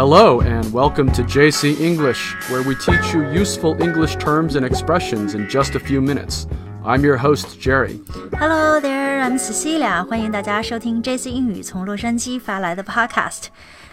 [0.00, 5.34] Hello, and welcome to JC English, where we teach you useful English terms and expressions
[5.34, 6.46] in just a few minutes.
[6.84, 8.00] I'm your host, Jerry.
[8.38, 10.04] Hello there, I'm Cecilia.
[10.04, 13.46] 欢迎大家收听 JC 英语从洛杉矶发来的 Podcast。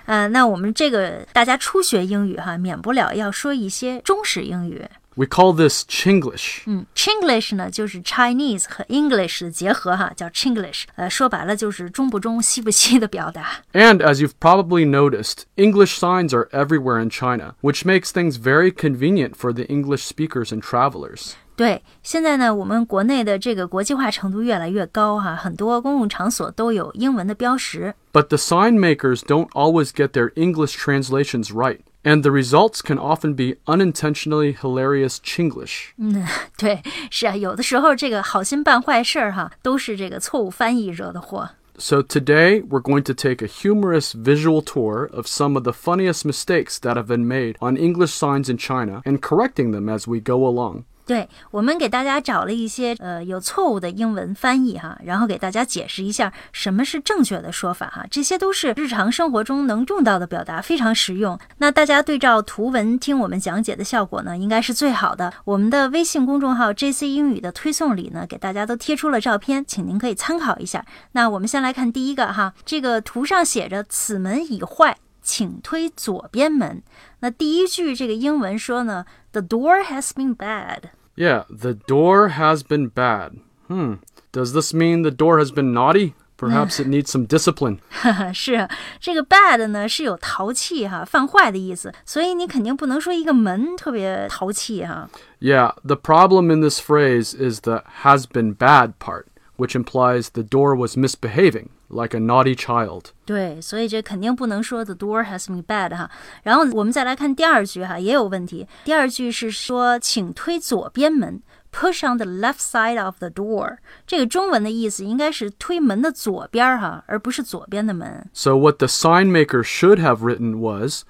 [0.05, 4.83] 呃，那我们这个大家初学英语哈，免不了要说一些中式英语。
[5.17, 6.61] We call this Chinglish.
[6.65, 10.85] 嗯，Chinglish 呢就是 Chinese 和 English 的结合哈，叫 Chinglish。
[10.95, 13.57] 呃，说白了就是中不中西不西的表达。
[13.73, 18.71] And as you've probably noticed, English signs are everywhere in China, which makes things very
[18.71, 21.33] convenient for the English speakers and travelers.
[21.55, 27.93] 对，现在呢，我们国内的这个国际化程度越来越高哈，很多公共场所都有英文的标识。
[28.11, 32.97] But the sign makers don't always get their English translations right, and the results can
[32.97, 35.91] often be unintentionally hilarious Chinglish.
[36.57, 41.49] 对，是啊，有的时候这个好心办坏事儿哈，都是这个错误翻译惹的祸。
[41.75, 46.23] So today we're going to take a humorous visual tour of some of the funniest
[46.23, 50.19] mistakes that have been made on English signs in China and correcting them as we
[50.19, 50.83] go along.
[51.08, 61.38] 对我们给大家找了一些呃有错误的英文翻译哈，然后给大家解释一下什么是正确的说法哈，这些都是日常生活中能用到的表达，非常实用。
[61.56, 65.32] 那大家对照图文听我们讲解的效果呢，应该是最好的。
[65.46, 70.84] 我们的微信公众号 JC 英语的推送里呢，给大家都贴出了照片，请您可以参考一下。
[71.12, 76.82] 那我们先来看第一个哈，这个图上写着“此门已坏，请推左边门”。
[77.20, 80.90] 那第一句这个英文说呢，“The door has been bad”。
[81.17, 83.33] Yeah, the door has been bad.
[83.67, 83.95] Hmm.
[84.31, 86.15] Does this mean the door has been naughty?
[86.35, 87.79] Perhaps it needs some discipline.
[88.33, 88.67] 是
[88.99, 95.07] 这个 bad 呢是有淘气哈、犯坏的意思，所以你肯定不能说一个门特别淘气哈、
[95.39, 99.25] Yeah, the problem in this phrase is the has been bad part,
[99.57, 103.11] which implies the door was misbehaving, like a naughty child.
[103.25, 106.09] 对，所以这肯定不能说 the door has been bad 哈。
[106.43, 108.67] 然后我们再来看第二句哈，也有问题。
[108.83, 113.77] 第二句是说，请推左边门，push on the left side of the door。
[114.07, 118.27] 这个中文的意思应该是推门的左边儿哈，而不是左边的门。
[118.33, 121.03] So what the sign maker should have written was,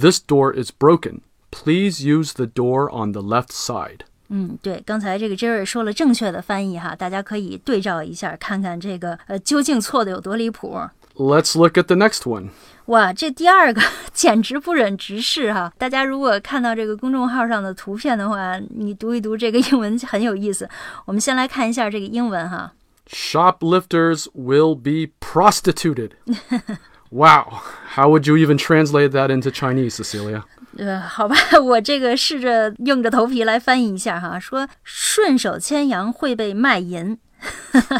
[0.00, 1.20] This door is broken.
[1.50, 4.04] Please use the door on the left side.
[4.28, 10.78] 嗯，对，刚才这个 Jerry 说了正确的翻译哈，大家可以对照一下，看看这个呃究竟错的有多离谱。
[11.16, 12.50] Let's look at the next one.
[12.86, 15.72] 哇，这第二个简直不忍直视哈！
[15.76, 20.68] 大家如果看到这个公众号上的图片的话，你读一读这个英文很有意思。
[21.04, 22.72] 我们先来看一下这个英文哈。
[23.08, 26.12] Shoplifters will be prostituted.
[27.10, 27.60] wow.
[27.96, 30.44] How would you even translate that into Chinese, Cecilia?
[30.77, 37.17] 呃，好吧， 我这个试着硬着头皮来翻译一下哈，说顺手牵羊会被卖淫。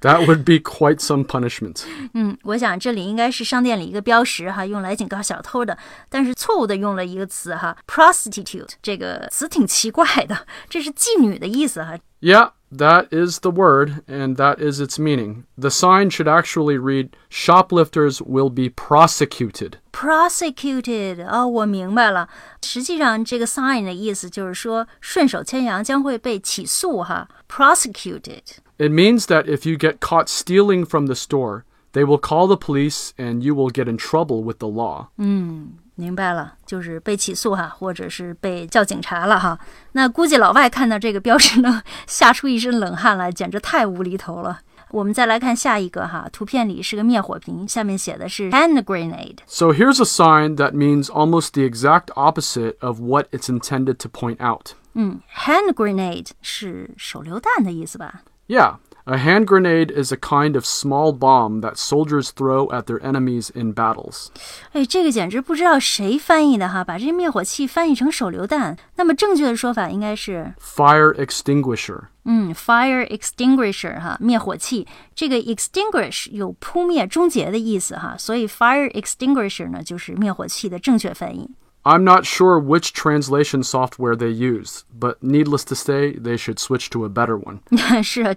[0.00, 1.82] That would be quite some punishment.
[2.14, 5.76] 嗯，我想这里应该是商店里一个标识哈，用来警告小偷的，
[6.08, 11.98] 但是错误的用了一个词哈，prostitute 这个词挺奇怪的，这是妓女的意思哈。
[12.20, 15.43] Yeah, that is the word, and that is its meaning.
[15.57, 19.77] The sign should actually read Shoplifters will be prosecuted.
[19.91, 22.27] prosecuted 哦，我明白了。
[22.61, 28.41] 实际上，这个 sign 的意思就是说，顺手牵羊将会被起诉哈，prosecuted。
[28.77, 31.63] It means that if you get caught stealing from the store,
[31.93, 35.07] they will call the police and you will get in trouble with the law.
[35.99, 39.57] 明白了，就是被起诉哈，或者是被叫警察了哈。
[39.93, 44.59] 那估计老外看到这个标识能吓出一身冷汗来，简直太无厘头了。
[44.91, 49.37] 我们再来看下一个哈，图片里是个灭火瓶，下面写的是 hand grenade。
[49.45, 54.09] So here's a sign that means almost the exact opposite of what it's intended to
[54.09, 54.73] point out.
[54.93, 58.21] 嗯，hand grenade 是手榴弹的意思吧？
[58.47, 58.75] Yeah,
[59.05, 63.49] a hand grenade is a kind of small bomb that soldiers throw at their enemies
[63.53, 64.29] in battles.
[64.73, 68.75] 哎，这个简直不知道谁翻译的哈，把这灭火器翻译成手榴弹。
[68.95, 72.05] 那么正确的说法应该是， Fire extinguisher.
[72.23, 74.87] 嗯，fire extinguisher 哈，灭火器。
[75.13, 81.51] 这个 extinguish 有扑灭、终结的意思哈，所以 fire extinguisher 呢就是灭火器的正确翻译。
[81.84, 86.90] I'm not sure which translation software they use, but needless to say, they should switch
[86.90, 87.60] to a better one.
[88.02, 88.34] 是啊,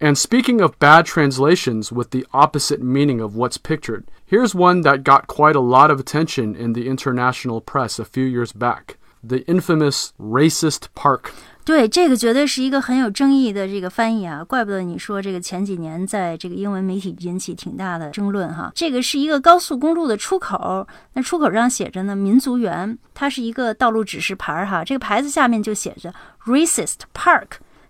[0.00, 5.02] and speaking of bad translations with the opposite meaning of what's pictured, here's one that
[5.02, 8.96] got quite a lot of attention in the international press a few years back
[9.26, 11.32] the infamous racist park.
[11.64, 18.70] 对，这个绝对是一个很有争议的这个翻译啊，怪不得你说这个前几年在这个英文媒体引起挺大的争论哈。
[18.74, 24.84] 这个是一个高速公路的出口，那出口上写着呢“民族园”，它是一个道路指示牌儿哈。
[24.84, 26.12] 这个牌子下面就写着
[26.44, 27.46] “racist park”，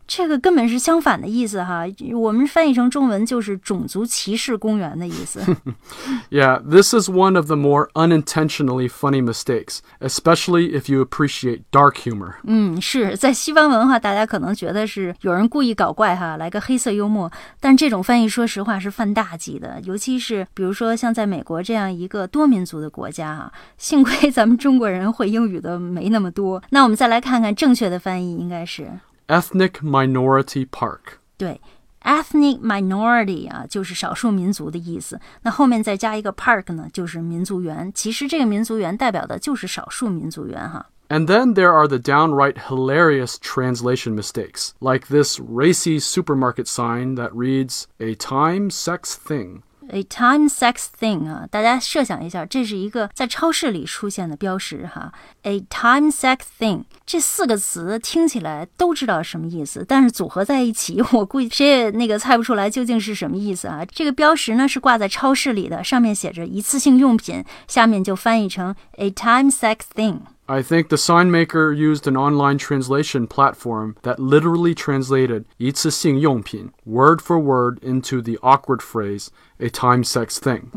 [0.06, 1.84] 这个根本是相反的意思哈。
[2.14, 5.40] 我们翻译成中文就是种族歧视公园的意思。
[6.30, 11.94] Yeah, this is one of the more unintentionally funny mistakes, especially if you appreciate dark
[11.96, 12.34] humor.
[12.44, 17.30] 嗯，是在西方文化，大家可能觉得是有人故意搞怪哈，来个黑色幽默，
[17.60, 26.62] 但这种翻译说实话是犯大忌的，尤其是比如说像在美国这样一个多民族的国家哈，幸亏咱们中国人会英语的没那么多。
[26.70, 28.90] 那我们再来看看正确的翻译，应该是
[29.27, 31.19] Ethnic Minority Park.
[31.37, 31.59] 对。
[32.01, 35.19] Ethnic minority 啊，就是少数民族的意思。
[35.41, 37.91] 那后面再加一个 park 呢，就是民族园。
[37.93, 40.87] 其实这个民族园代表的就是少数民族园哈。
[41.09, 47.31] And then there are the downright hilarious translation mistakes, like this racy supermarket sign that
[47.33, 49.63] reads, a time sex thing.
[49.90, 55.12] A time sex thing 啊，大家设想一下，这是一个在超市里出现的标识哈。
[55.42, 63.84] A time sex thing 这四个词听起来都知道什么意思，但是组合在一起， 我估计谁也那个猜不出来究竟是什么意思啊。
[63.84, 70.20] 这个标识呢是挂在超市里的，上面写着一次性用品，下面就翻译成 a time sex thing。
[70.47, 77.37] I think the sign maker used an online translation platform that literally translated 一次性用品 word for
[77.39, 79.27] word into the awkward phrase
[79.59, 80.71] a time sex thing.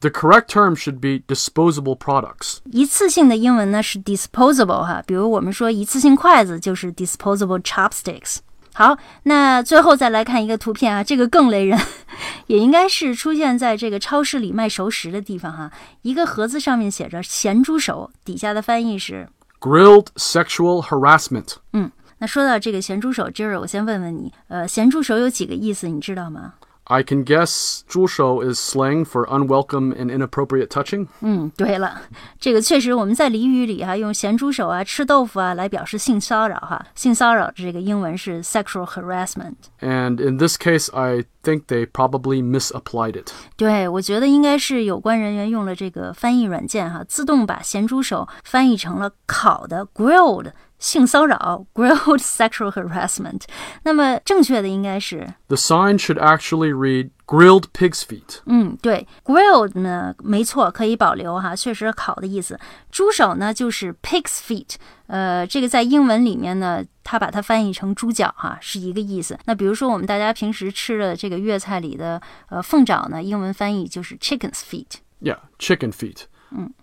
[0.00, 2.60] The correct term should be disposable products.
[2.72, 8.38] 一次性的英文呢是 disposable 哈，比如我们说一次性筷子就是 disposable chopsticks。
[8.73, 11.79] 好，那最后再来看一个图片啊，这个更雷人，
[12.47, 15.71] 也应该是出现在这个超市里卖熟食的地方哈。
[16.01, 19.29] 一个盒子上面写着“咸猪手”，底下的翻译是
[19.59, 21.55] Grilled sexual harassment.
[21.73, 26.53] 嗯那说到这个咸猪手，今儿我先问问你，呃，咸猪手有几个意思，你知道吗？
[26.90, 31.08] I can guess 猪手 is slang for unwelcome and inappropriate touching.
[31.20, 32.00] 嗯，对了，
[32.40, 36.82] 这个确实我们在俚语里哈、用咸猪手啊、吃豆腐啊来表示性骚扰哈。
[36.94, 39.56] 性骚扰这个英文是 sexual harassment。
[39.80, 43.32] And in this case, I think they probably misapplied it.
[43.58, 50.52] 对，我觉得应该是有关人员用了这个翻译软件哈，自动把咸猪手翻译成了烤的 grilled
[50.82, 53.42] 性骚扰 grilled sexual harassment。
[53.82, 58.40] 那么正确的应该是， The sign should actually read grilled pig's feet.
[58.46, 62.58] 嗯，对，grilled 呢，没错，可以保留哈，确实是烤的意思。
[62.90, 64.76] 猪手呢就是 pig's feet，
[65.08, 69.36] 呃，这个在英文里面呢，它把它翻译成猪脚哈，是一个意思。
[69.46, 75.00] 那比如说我们大家平时吃的这个粤菜里的呃凤爪呢，英文翻译就是 chicken's feet。
[75.20, 76.26] Yeah, chicken feet.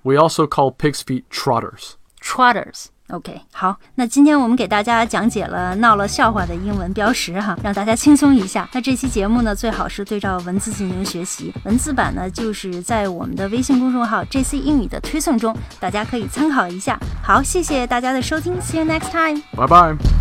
[0.04, 1.94] We also call pig's feet trotters.
[2.20, 2.88] Trotters。
[3.11, 8.69] OK，好，那今天我们给大家讲解了闹了笑话的英文标识哈，让大家轻松一下。
[8.73, 16.99] 那这期节目呢，最好是对照文字进行学习，文字版呢就是在我们的微信公众号 JC 英语的推送中，大家可以参考一下。
[17.23, 19.43] 好，谢谢大家的收听，See you next time。
[19.57, 20.20] Bye bye.